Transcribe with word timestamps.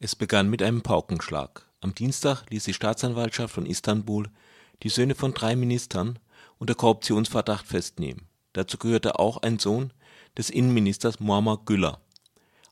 Es 0.00 0.14
begann 0.14 0.48
mit 0.48 0.62
einem 0.62 0.82
Paukenschlag. 0.82 1.66
Am 1.80 1.92
Dienstag 1.92 2.44
ließ 2.50 2.62
die 2.62 2.74
Staatsanwaltschaft 2.74 3.52
von 3.52 3.66
Istanbul 3.66 4.28
die 4.84 4.90
Söhne 4.90 5.16
von 5.16 5.34
drei 5.34 5.56
Ministern 5.56 6.20
unter 6.58 6.76
Korruptionsverdacht 6.76 7.66
festnehmen. 7.66 8.28
Dazu 8.52 8.78
gehörte 8.78 9.18
auch 9.18 9.38
ein 9.38 9.58
Sohn 9.58 9.92
des 10.36 10.50
Innenministers 10.50 11.18
Muammer 11.18 11.58
Güller. 11.64 12.00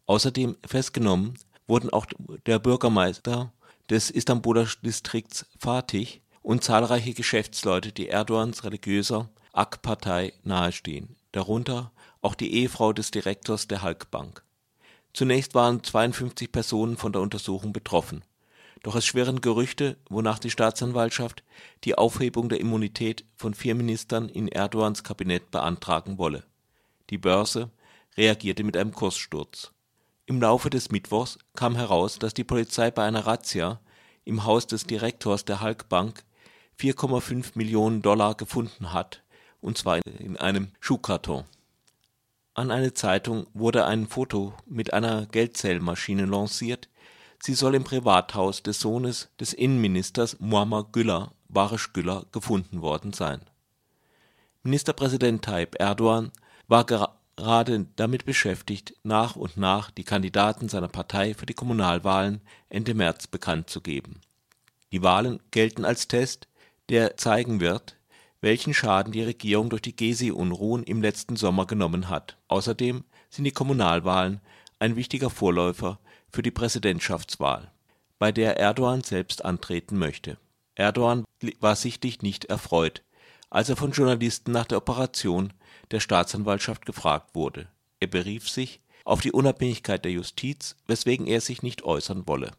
Außerdem 0.06 0.56
festgenommen 0.64 1.36
wurden 1.66 1.90
auch 1.90 2.06
der 2.46 2.60
Bürgermeister 2.60 3.52
des 3.90 4.10
Istanbuler 4.10 4.68
Distrikts 4.82 5.46
Fatih 5.58 6.20
und 6.42 6.62
zahlreiche 6.62 7.12
Geschäftsleute, 7.12 7.90
die 7.90 8.06
Erdogans 8.06 8.62
religiöser 8.62 9.28
AK-Partei 9.52 10.32
nahestehen, 10.44 11.16
darunter 11.32 11.90
auch 12.22 12.36
die 12.36 12.54
Ehefrau 12.54 12.92
des 12.92 13.10
Direktors 13.10 13.66
der 13.66 13.82
Halkbank. 13.82 14.45
Zunächst 15.16 15.54
waren 15.54 15.82
52 15.82 16.52
Personen 16.52 16.98
von 16.98 17.10
der 17.10 17.22
Untersuchung 17.22 17.72
betroffen. 17.72 18.22
Doch 18.82 18.96
es 18.96 19.06
schwirren 19.06 19.40
Gerüchte, 19.40 19.96
wonach 20.10 20.38
die 20.38 20.50
Staatsanwaltschaft 20.50 21.42
die 21.84 21.94
Aufhebung 21.94 22.50
der 22.50 22.60
Immunität 22.60 23.24
von 23.34 23.54
vier 23.54 23.74
Ministern 23.74 24.28
in 24.28 24.46
Erdogans 24.46 25.04
Kabinett 25.04 25.50
beantragen 25.50 26.18
wolle. 26.18 26.44
Die 27.08 27.16
Börse 27.16 27.70
reagierte 28.18 28.62
mit 28.62 28.76
einem 28.76 28.92
Kurssturz. 28.92 29.72
Im 30.26 30.38
Laufe 30.38 30.68
des 30.68 30.90
Mittwochs 30.90 31.38
kam 31.54 31.76
heraus, 31.76 32.18
dass 32.18 32.34
die 32.34 32.44
Polizei 32.44 32.90
bei 32.90 33.06
einer 33.06 33.26
Razzia 33.26 33.80
im 34.26 34.44
Haus 34.44 34.66
des 34.66 34.84
Direktors 34.84 35.46
der 35.46 35.62
Halkbank 35.62 36.24
4,5 36.78 37.52
Millionen 37.54 38.02
Dollar 38.02 38.34
gefunden 38.34 38.92
hat, 38.92 39.22
und 39.62 39.78
zwar 39.78 39.98
in 40.04 40.36
einem 40.36 40.72
Schuhkarton. 40.78 41.46
An 42.56 42.70
eine 42.70 42.94
Zeitung 42.94 43.46
wurde 43.52 43.84
ein 43.84 44.06
Foto 44.06 44.54
mit 44.64 44.94
einer 44.94 45.26
Geldzählmaschine 45.26 46.24
lanciert, 46.24 46.88
sie 47.38 47.52
soll 47.52 47.74
im 47.74 47.84
Privathaus 47.84 48.62
des 48.62 48.80
Sohnes 48.80 49.28
des 49.38 49.52
Innenministers 49.52 50.40
Muammer 50.40 50.84
Güller 50.90 51.32
Barış 51.50 51.92
Güller 51.92 52.24
gefunden 52.32 52.80
worden 52.80 53.12
sein. 53.12 53.42
Ministerpräsident 54.62 55.44
Tayyip 55.44 55.78
Erdogan 55.78 56.32
war 56.66 56.86
gerade 56.86 57.86
damit 57.96 58.24
beschäftigt, 58.24 58.94
nach 59.02 59.36
und 59.36 59.58
nach 59.58 59.90
die 59.90 60.04
Kandidaten 60.04 60.70
seiner 60.70 60.88
Partei 60.88 61.34
für 61.34 61.44
die 61.44 61.52
Kommunalwahlen 61.52 62.40
Ende 62.70 62.94
März 62.94 63.26
bekannt 63.26 63.68
zu 63.68 63.82
geben. 63.82 64.22
Die 64.92 65.02
Wahlen 65.02 65.42
gelten 65.50 65.84
als 65.84 66.08
Test 66.08 66.48
der 66.88 67.18
zeigen 67.18 67.60
wird, 67.60 67.95
welchen 68.46 68.74
Schaden 68.74 69.10
die 69.12 69.24
Regierung 69.24 69.70
durch 69.70 69.82
die 69.82 69.96
Gezi-Unruhen 69.96 70.84
im 70.84 71.02
letzten 71.02 71.34
Sommer 71.34 71.66
genommen 71.66 72.08
hat. 72.08 72.36
Außerdem 72.46 73.02
sind 73.28 73.42
die 73.42 73.50
Kommunalwahlen 73.50 74.40
ein 74.78 74.94
wichtiger 74.94 75.30
Vorläufer 75.30 75.98
für 76.30 76.42
die 76.42 76.52
Präsidentschaftswahl, 76.52 77.72
bei 78.20 78.30
der 78.30 78.56
Erdogan 78.56 79.02
selbst 79.02 79.44
antreten 79.44 79.98
möchte. 79.98 80.38
Erdogan 80.76 81.24
war 81.58 81.74
sichtlich 81.74 82.22
nicht 82.22 82.44
erfreut, 82.44 83.02
als 83.50 83.68
er 83.68 83.74
von 83.74 83.90
Journalisten 83.90 84.52
nach 84.52 84.66
der 84.66 84.78
Operation 84.78 85.52
der 85.90 85.98
Staatsanwaltschaft 85.98 86.86
gefragt 86.86 87.34
wurde. 87.34 87.66
Er 87.98 88.06
berief 88.06 88.48
sich 88.48 88.80
auf 89.04 89.22
die 89.22 89.32
Unabhängigkeit 89.32 90.04
der 90.04 90.12
Justiz, 90.12 90.76
weswegen 90.86 91.26
er 91.26 91.40
sich 91.40 91.64
nicht 91.64 91.82
äußern 91.82 92.28
wolle 92.28 92.52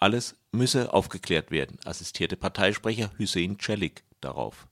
alles 0.00 0.34
müsse 0.50 0.94
aufgeklärt 0.94 1.50
werden, 1.50 1.78
assistierte 1.84 2.36
Parteisprecher 2.36 3.10
Hüseyin 3.18 3.58
Celik 3.60 4.02
darauf. 4.22 4.66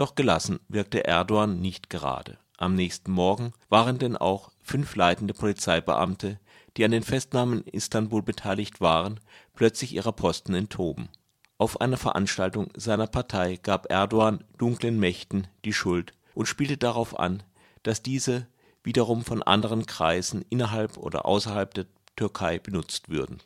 Doch 0.00 0.14
gelassen 0.14 0.60
wirkte 0.66 1.04
Erdogan 1.04 1.60
nicht 1.60 1.90
gerade. 1.90 2.38
Am 2.56 2.74
nächsten 2.74 3.12
Morgen 3.12 3.52
waren 3.68 3.98
denn 3.98 4.16
auch 4.16 4.50
fünf 4.62 4.96
leitende 4.96 5.34
Polizeibeamte, 5.34 6.40
die 6.78 6.86
an 6.86 6.90
den 6.90 7.02
Festnahmen 7.02 7.64
in 7.64 7.74
Istanbul 7.74 8.22
beteiligt 8.22 8.80
waren, 8.80 9.20
plötzlich 9.54 9.92
ihrer 9.92 10.12
Posten 10.12 10.54
enthoben. 10.54 11.10
Auf 11.58 11.82
einer 11.82 11.98
Veranstaltung 11.98 12.70
seiner 12.74 13.08
Partei 13.08 13.58
gab 13.62 13.90
Erdogan 13.92 14.42
dunklen 14.56 14.98
Mächten 14.98 15.48
die 15.66 15.74
Schuld 15.74 16.14
und 16.32 16.46
spielte 16.46 16.78
darauf 16.78 17.18
an, 17.18 17.42
dass 17.82 18.02
diese 18.02 18.46
wiederum 18.82 19.22
von 19.22 19.42
anderen 19.42 19.84
Kreisen 19.84 20.46
innerhalb 20.48 20.96
oder 20.96 21.26
außerhalb 21.26 21.74
der 21.74 21.84
Türkei 22.16 22.58
benutzt 22.58 23.10
würden 23.10 23.42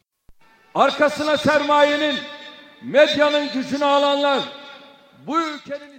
arkasına 0.74 1.36
sermayenin, 1.36 2.16
medyanın 2.82 3.52
gücünü 3.52 3.84
alanlar, 3.84 4.63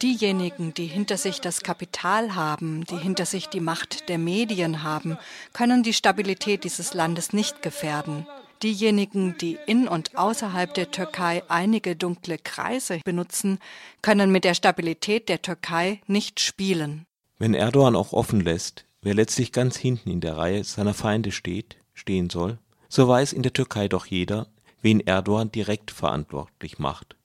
Diejenigen, 0.01 0.73
die 0.73 0.85
hinter 0.85 1.17
sich 1.17 1.41
das 1.41 1.61
Kapital 1.61 2.35
haben, 2.35 2.83
die 2.85 2.97
hinter 2.97 3.25
sich 3.25 3.47
die 3.47 3.59
Macht 3.59 4.09
der 4.09 4.17
Medien 4.17 4.83
haben, 4.83 5.17
können 5.53 5.83
die 5.83 5.93
Stabilität 5.93 6.63
dieses 6.63 6.93
Landes 6.93 7.33
nicht 7.33 7.61
gefährden. 7.61 8.27
Diejenigen, 8.63 9.37
die 9.37 9.57
in 9.67 9.87
und 9.87 10.17
außerhalb 10.17 10.73
der 10.73 10.91
Türkei 10.91 11.43
einige 11.49 11.95
dunkle 11.95 12.37
Kreise 12.37 12.99
benutzen, 13.03 13.59
können 14.01 14.31
mit 14.31 14.43
der 14.43 14.53
Stabilität 14.53 15.29
der 15.29 15.41
Türkei 15.41 16.01
nicht 16.07 16.39
spielen. 16.39 17.05
Wenn 17.37 17.53
Erdogan 17.53 17.95
auch 17.95 18.13
offen 18.13 18.39
lässt, 18.39 18.85
wer 19.01 19.13
letztlich 19.13 19.51
ganz 19.51 19.75
hinten 19.75 20.09
in 20.09 20.21
der 20.21 20.37
Reihe 20.37 20.63
seiner 20.63 20.93
Feinde 20.93 21.31
steht, 21.31 21.77
stehen 21.93 22.29
soll, 22.29 22.57
so 22.87 23.07
weiß 23.07 23.33
in 23.33 23.43
der 23.43 23.53
Türkei 23.53 23.87
doch 23.87 24.05
jeder, 24.05 24.47
wen 24.81 25.01
Erdogan 25.01 25.51
direkt 25.51 25.91
verantwortlich 25.91 26.79
macht. 26.79 27.15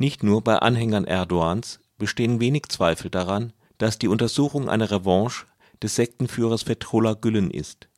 Nicht 0.00 0.22
nur 0.22 0.42
bei 0.42 0.56
Anhängern 0.56 1.04
Erdogans 1.04 1.78
bestehen 1.98 2.40
wenig 2.40 2.70
Zweifel 2.70 3.10
daran, 3.10 3.52
dass 3.76 3.98
die 3.98 4.08
Untersuchung 4.08 4.70
eine 4.70 4.90
Revanche 4.90 5.44
des 5.82 5.94
Sektenführers 5.94 6.62
Fethullah 6.62 7.12
Gülen 7.12 7.50
ist. 7.50 7.90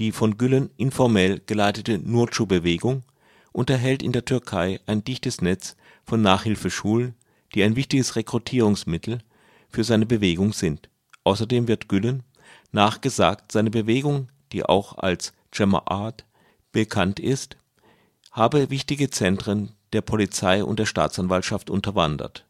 Die 0.00 0.10
von 0.10 0.38
Gülen 0.38 0.70
informell 0.76 1.40
geleitete 1.46 2.00
Nurcu-Bewegung 2.00 3.04
unterhält 3.52 4.02
in 4.02 4.10
der 4.10 4.24
Türkei 4.24 4.80
ein 4.86 5.04
dichtes 5.04 5.40
Netz 5.40 5.76
von 6.02 6.20
Nachhilfeschulen, 6.20 7.14
die 7.54 7.62
ein 7.62 7.76
wichtiges 7.76 8.16
Rekrutierungsmittel 8.16 9.18
für 9.68 9.84
seine 9.84 10.06
Bewegung 10.06 10.52
sind. 10.52 10.90
Außerdem 11.22 11.68
wird 11.68 11.88
Gülen 11.88 12.24
nachgesagt, 12.72 13.52
seine 13.52 13.70
Bewegung, 13.70 14.30
die 14.50 14.64
auch 14.64 14.98
als 14.98 15.32
Jamaat 15.54 16.24
bekannt 16.72 17.20
ist 17.20 17.56
habe 18.30 18.70
wichtige 18.70 19.10
Zentren 19.10 19.72
der 19.92 20.02
Polizei 20.02 20.64
und 20.64 20.78
der 20.78 20.86
Staatsanwaltschaft 20.86 21.70
unterwandert. 21.70 22.44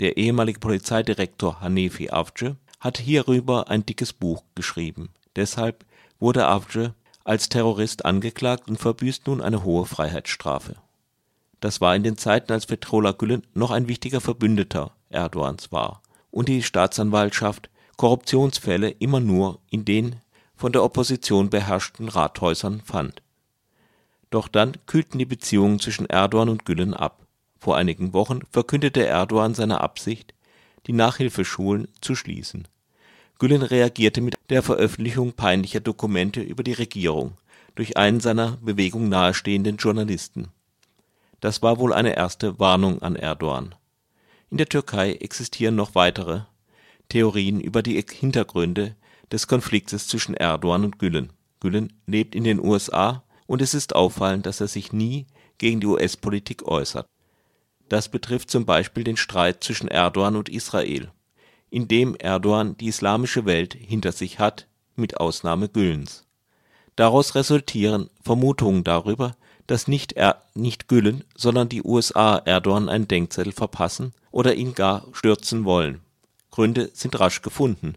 Der 0.00 0.16
ehemalige 0.16 0.60
Polizeidirektor 0.60 1.60
Hanefi 1.60 2.10
Avcı 2.10 2.56
hat 2.80 2.98
hierüber 2.98 3.68
ein 3.68 3.86
dickes 3.86 4.12
Buch 4.12 4.42
geschrieben. 4.54 5.10
Deshalb 5.36 5.84
wurde 6.20 6.46
Avcı 6.46 6.94
als 7.24 7.48
Terrorist 7.48 8.04
angeklagt 8.04 8.68
und 8.68 8.76
verbüßt 8.76 9.26
nun 9.26 9.40
eine 9.40 9.64
hohe 9.64 9.86
Freiheitsstrafe. 9.86 10.76
Das 11.60 11.80
war 11.80 11.96
in 11.96 12.02
den 12.02 12.18
Zeiten, 12.18 12.52
als 12.52 12.66
Fethullah 12.66 13.12
Gülen 13.12 13.42
noch 13.54 13.70
ein 13.70 13.88
wichtiger 13.88 14.20
Verbündeter 14.20 14.92
Erdogans 15.08 15.72
war 15.72 16.02
und 16.30 16.48
die 16.48 16.62
Staatsanwaltschaft 16.62 17.70
Korruptionsfälle 17.96 18.90
immer 18.90 19.20
nur 19.20 19.60
in 19.70 19.84
den 19.84 20.16
von 20.56 20.72
der 20.72 20.82
Opposition 20.82 21.48
beherrschten 21.48 22.08
Rathäusern 22.08 22.82
fand 22.84 23.22
doch 24.34 24.48
dann 24.48 24.76
kühlten 24.86 25.18
die 25.18 25.24
Beziehungen 25.24 25.78
zwischen 25.78 26.06
Erdogan 26.06 26.48
und 26.48 26.64
Gülen 26.64 26.94
ab. 26.94 27.26
Vor 27.58 27.76
einigen 27.76 28.12
Wochen 28.12 28.40
verkündete 28.50 29.06
Erdogan 29.06 29.54
seine 29.54 29.80
Absicht, 29.80 30.34
die 30.86 30.92
Nachhilfeschulen 30.92 31.88
zu 32.00 32.14
schließen. 32.14 32.68
Gülen 33.38 33.62
reagierte 33.62 34.20
mit 34.20 34.36
der 34.50 34.62
Veröffentlichung 34.62 35.32
peinlicher 35.32 35.80
Dokumente 35.80 36.40
über 36.40 36.62
die 36.62 36.72
Regierung 36.72 37.32
durch 37.74 37.96
einen 37.96 38.20
seiner 38.20 38.58
Bewegung 38.58 39.08
nahestehenden 39.08 39.76
Journalisten. 39.76 40.48
Das 41.40 41.62
war 41.62 41.78
wohl 41.78 41.92
eine 41.92 42.16
erste 42.16 42.58
Warnung 42.58 43.02
an 43.02 43.16
Erdogan. 43.16 43.74
In 44.50 44.58
der 44.58 44.68
Türkei 44.68 45.12
existieren 45.12 45.74
noch 45.74 45.94
weitere 45.94 46.42
Theorien 47.08 47.60
über 47.60 47.82
die 47.82 48.02
Hintergründe 48.10 48.94
des 49.32 49.46
Konfliktes 49.46 50.08
zwischen 50.08 50.34
Erdogan 50.34 50.84
und 50.84 50.98
Gülen. 50.98 51.30
Gülen 51.60 51.92
lebt 52.06 52.34
in 52.34 52.44
den 52.44 52.60
USA 52.60 53.22
und 53.46 53.62
es 53.62 53.74
ist 53.74 53.94
auffallend, 53.94 54.46
dass 54.46 54.60
er 54.60 54.68
sich 54.68 54.92
nie 54.92 55.26
gegen 55.58 55.80
die 55.80 55.86
US-Politik 55.86 56.66
äußert. 56.66 57.06
Das 57.88 58.08
betrifft 58.08 58.50
zum 58.50 58.64
Beispiel 58.64 59.04
den 59.04 59.16
Streit 59.16 59.62
zwischen 59.62 59.88
Erdogan 59.88 60.36
und 60.36 60.48
Israel, 60.48 61.10
in 61.70 61.88
dem 61.88 62.14
Erdogan 62.16 62.76
die 62.76 62.86
islamische 62.86 63.44
Welt 63.44 63.74
hinter 63.74 64.12
sich 64.12 64.38
hat, 64.38 64.66
mit 64.96 65.18
Ausnahme 65.18 65.68
Gülens. 65.68 66.24
Daraus 66.96 67.34
resultieren 67.34 68.10
Vermutungen 68.22 68.84
darüber, 68.84 69.36
dass 69.66 69.88
nicht, 69.88 70.12
er, 70.12 70.42
nicht 70.54 70.88
Gülen, 70.88 71.24
sondern 71.36 71.68
die 71.68 71.82
USA 71.82 72.36
Erdogan 72.36 72.88
einen 72.88 73.08
Denkzettel 73.08 73.52
verpassen 73.52 74.12
oder 74.30 74.54
ihn 74.54 74.74
gar 74.74 75.06
stürzen 75.12 75.64
wollen. 75.64 76.00
Gründe 76.50 76.90
sind 76.92 77.18
rasch 77.18 77.42
gefunden. 77.42 77.94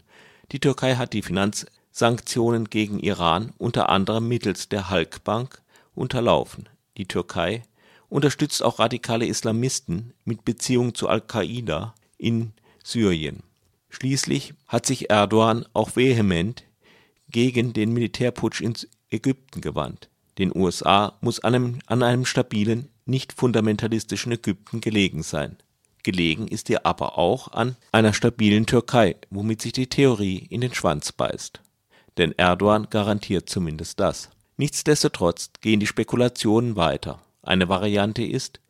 Die 0.50 0.60
Türkei 0.60 0.96
hat 0.96 1.12
die 1.12 1.22
Finanz 1.22 1.66
Sanktionen 1.98 2.70
gegen 2.70 3.00
Iran 3.00 3.52
unter 3.58 3.88
anderem 3.88 4.28
mittels 4.28 4.68
der 4.68 4.88
Halkbank 4.88 5.60
unterlaufen. 5.96 6.68
Die 6.96 7.08
Türkei 7.08 7.64
unterstützt 8.08 8.62
auch 8.62 8.78
radikale 8.78 9.26
Islamisten 9.26 10.14
mit 10.24 10.44
Beziehungen 10.44 10.94
zu 10.94 11.08
Al-Qaida 11.08 11.96
in 12.16 12.52
Syrien. 12.84 13.42
Schließlich 13.90 14.54
hat 14.68 14.86
sich 14.86 15.10
Erdogan 15.10 15.64
auch 15.72 15.96
vehement 15.96 16.62
gegen 17.30 17.72
den 17.72 17.92
Militärputsch 17.92 18.60
in 18.60 18.74
Ägypten 19.10 19.60
gewandt. 19.60 20.08
Den 20.38 20.54
USA 20.54 21.18
muss 21.20 21.40
an 21.40 21.56
einem, 21.56 21.78
an 21.86 22.04
einem 22.04 22.26
stabilen, 22.26 22.90
nicht 23.06 23.32
fundamentalistischen 23.32 24.30
Ägypten 24.30 24.80
gelegen 24.80 25.24
sein. 25.24 25.56
Gelegen 26.04 26.46
ist 26.46 26.70
ihr 26.70 26.86
aber 26.86 27.18
auch 27.18 27.48
an 27.50 27.74
einer 27.90 28.12
stabilen 28.12 28.66
Türkei, 28.66 29.16
womit 29.30 29.62
sich 29.62 29.72
die 29.72 29.88
Theorie 29.88 30.46
in 30.48 30.60
den 30.60 30.72
Schwanz 30.72 31.10
beißt. 31.10 31.60
Denn 32.18 32.32
Erdogan 32.36 32.88
garantiert 32.90 33.48
zumindest 33.48 34.00
das. 34.00 34.28
Nichtsdestotrotz 34.56 35.50
gehen 35.60 35.80
die 35.80 35.86
Spekulationen 35.86 36.76
weiter. 36.76 37.20
Eine 37.42 37.68
Variante 37.68 38.24
ist, 38.24 38.60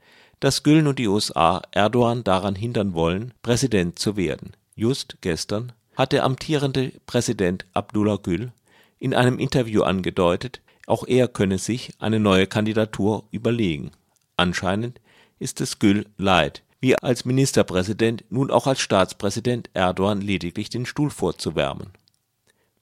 dass 0.40 0.62
Gülen 0.62 0.86
und 0.86 0.98
die 0.98 1.08
USA 1.08 1.62
Erdogan 1.72 2.22
daran 2.22 2.54
hindern 2.54 2.94
wollen, 2.94 3.32
Präsident 3.42 3.98
zu 3.98 4.16
werden. 4.16 4.52
Just 4.76 5.16
gestern 5.22 5.72
hat 5.96 6.12
der 6.12 6.24
amtierende 6.24 6.92
Präsident 7.06 7.66
Abdullah 7.72 8.18
Gül 8.22 8.52
in 9.00 9.14
einem 9.14 9.38
Interview 9.38 9.82
angedeutet, 9.82 10.60
auch 10.86 11.06
er 11.06 11.26
könne 11.28 11.58
sich 11.58 11.92
eine 11.98 12.20
neue 12.20 12.46
Kandidatur 12.46 13.24
überlegen. 13.30 13.90
Anscheinend 14.36 15.00
ist 15.38 15.60
es 15.60 15.78
Gül 15.78 16.06
leid, 16.16 16.62
wie 16.80 16.96
als 16.96 17.24
Ministerpräsident 17.24 18.24
nun 18.30 18.50
auch 18.50 18.66
als 18.66 18.80
Staatspräsident 18.80 19.70
Erdogan 19.74 20.20
lediglich 20.20 20.70
den 20.70 20.86
Stuhl 20.86 21.10
vorzuwärmen. 21.10 21.90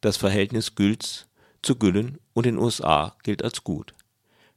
Das 0.01 0.17
Verhältnis 0.17 0.75
Güls 0.75 1.27
zu 1.63 1.77
Gülen 1.77 2.19
und 2.33 2.47
den 2.47 2.59
USA 2.59 3.17
gilt 3.23 3.43
als 3.43 3.65
gut. 3.65 3.95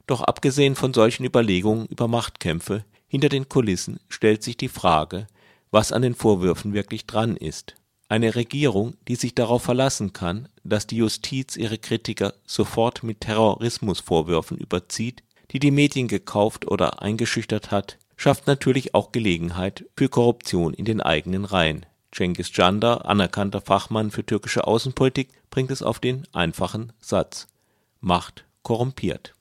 Doch 0.06 0.22
abgesehen 0.22 0.74
von 0.74 0.92
solchen 0.92 1.24
Überlegungen 1.24 1.86
über 1.86 2.08
Machtkämpfe 2.08 2.84
hinter 3.08 3.28
den 3.28 3.48
Kulissen 3.48 3.98
stellt 4.08 4.42
sich 4.42 4.56
die 4.56 4.68
Frage, 4.68 5.26
was 5.70 5.92
an 5.92 6.02
den 6.02 6.14
Vorwürfen 6.14 6.72
wirklich 6.72 7.06
dran 7.06 7.36
ist. 7.36 7.74
Eine 8.08 8.34
Regierung, 8.34 8.94
die 9.08 9.16
sich 9.16 9.34
darauf 9.34 9.62
verlassen 9.62 10.12
kann, 10.12 10.48
dass 10.64 10.86
die 10.86 10.96
Justiz 10.96 11.56
ihre 11.56 11.78
Kritiker 11.78 12.34
sofort 12.46 13.02
mit 13.02 13.20
Terrorismusvorwürfen 13.20 14.58
überzieht, 14.58 15.22
die 15.50 15.58
die 15.58 15.70
Medien 15.70 16.08
gekauft 16.08 16.68
oder 16.68 17.02
eingeschüchtert 17.02 17.70
hat, 17.70 17.98
schafft 18.16 18.46
natürlich 18.46 18.94
auch 18.94 19.12
Gelegenheit 19.12 19.84
für 19.96 20.08
Korruption 20.08 20.74
in 20.74 20.84
den 20.84 21.00
eigenen 21.00 21.44
Reihen. 21.44 21.86
Cengiz 22.12 22.52
Cander, 22.52 23.06
anerkannter 23.06 23.60
Fachmann 23.60 24.10
für 24.10 24.24
türkische 24.24 24.66
Außenpolitik, 24.66 25.28
bringt 25.50 25.70
es 25.70 25.82
auf 25.82 26.00
den 26.00 26.26
einfachen 26.32 26.92
Satz: 27.00 27.46
Macht 28.00 28.44
korrumpiert. 28.62 29.34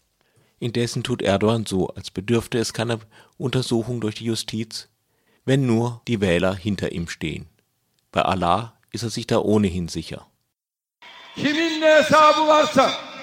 Indessen 0.60 1.04
tut 1.04 1.21
Erdogan 1.21 1.66
so, 1.66 1.88
als 1.88 2.12
bedürfte 2.12 2.57
es 2.57 2.74
keiner 2.74 3.00
Untersuchung 3.38 4.01
durch 4.01 4.16
die 4.16 4.25
Justiz, 4.25 4.89
wenn 5.45 5.66
nur 5.66 6.01
die 6.07 6.21
Wähler 6.21 6.54
hinter 6.54 6.92
ihm 6.92 7.07
stehen. 7.07 7.48
Bei 8.12 8.24
Allah 8.24 8.77
ist 8.92 9.04
er 9.04 9.10
sich 9.10 9.25
da 9.27 9.39
ohnehin 9.39 9.88
sicher. 9.88 10.27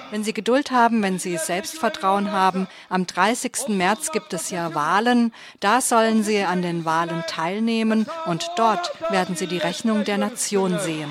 Wenn 0.09 0.23
Sie 0.23 0.33
Geduld 0.33 0.71
haben, 0.71 1.03
wenn 1.03 1.19
Sie 1.19 1.37
Selbstvertrauen 1.37 2.31
haben, 2.31 2.67
am 2.87 3.05
30. 3.05 3.67
März 3.69 4.11
gibt 4.11 4.33
es 4.33 4.49
ja 4.51 4.73
Wahlen, 4.73 5.33
da 5.59 5.81
sollen 5.81 6.23
Sie 6.23 6.43
an 6.43 6.61
den 6.61 6.85
Wahlen 6.85 7.23
teilnehmen 7.27 8.07
und 8.25 8.47
dort 8.55 8.91
werden 9.09 9.35
Sie 9.35 9.47
die 9.47 9.57
Rechnung 9.57 10.05
der 10.05 10.17
Nation 10.17 10.79
sehen. 10.79 11.09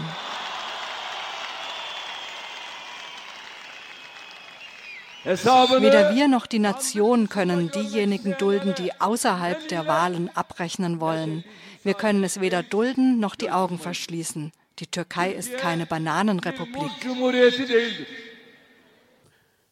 Weder 5.24 6.14
wir 6.14 6.28
noch 6.28 6.46
die 6.46 6.60
Nation 6.60 7.28
können 7.28 7.70
diejenigen 7.72 8.36
dulden, 8.38 8.74
die 8.78 8.98
außerhalb 8.98 9.68
der 9.68 9.86
Wahlen 9.86 10.30
abrechnen 10.34 11.00
wollen. 11.00 11.44
Wir 11.82 11.94
können 11.94 12.24
es 12.24 12.40
weder 12.40 12.62
dulden 12.62 13.18
noch 13.18 13.34
die 13.34 13.50
Augen 13.50 13.78
verschließen. 13.78 14.52
Die 14.78 14.86
Türkei 14.86 15.32
ist 15.32 15.56
keine 15.58 15.84
Bananenrepublik. 15.84 16.92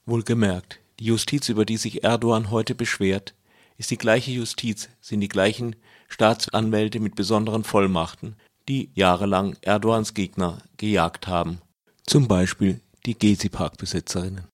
Wohlgemerkt, 0.06 0.80
die 1.00 1.06
Justiz, 1.06 1.48
über 1.48 1.64
die 1.64 1.78
sich 1.78 2.04
Erdogan 2.04 2.50
heute 2.50 2.74
beschwert, 2.74 3.34
ist 3.78 3.90
die 3.90 3.96
gleiche 3.96 4.30
Justiz, 4.30 4.90
sind 5.00 5.20
die 5.20 5.28
gleichen 5.28 5.76
Staatsanwälte 6.08 7.00
mit 7.00 7.14
besonderen 7.14 7.64
Vollmachten, 7.64 8.36
die 8.68 8.90
jahrelang 8.94 9.56
Erdogans 9.62 10.12
Gegner 10.12 10.58
gejagt 10.76 11.26
haben, 11.26 11.60
zum 12.06 12.28
Beispiel 12.28 12.80
die 13.06 13.18
Gezi-Park-Besitzerinnen. 13.18 14.46